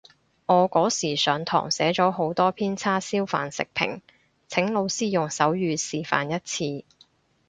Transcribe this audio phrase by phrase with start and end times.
[0.47, 4.01] 我嗰時上堂寫咗好多篇叉燒飯食評，
[4.47, 6.87] 請老師用手語示範一次